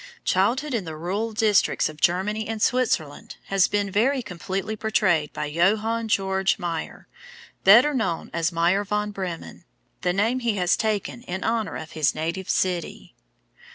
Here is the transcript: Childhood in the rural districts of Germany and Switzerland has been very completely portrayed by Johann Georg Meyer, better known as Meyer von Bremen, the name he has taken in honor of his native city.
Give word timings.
Childhood 0.25 0.73
in 0.73 0.83
the 0.83 0.95
rural 0.97 1.31
districts 1.31 1.87
of 1.87 2.01
Germany 2.01 2.47
and 2.47 2.59
Switzerland 2.59 3.35
has 3.49 3.67
been 3.67 3.91
very 3.91 4.23
completely 4.23 4.75
portrayed 4.75 5.31
by 5.31 5.45
Johann 5.45 6.07
Georg 6.07 6.55
Meyer, 6.57 7.07
better 7.63 7.93
known 7.93 8.31
as 8.33 8.51
Meyer 8.51 8.83
von 8.83 9.11
Bremen, 9.11 9.63
the 10.01 10.11
name 10.11 10.39
he 10.39 10.55
has 10.55 10.75
taken 10.75 11.21
in 11.21 11.43
honor 11.43 11.75
of 11.75 11.91
his 11.91 12.15
native 12.15 12.49
city. 12.49 13.13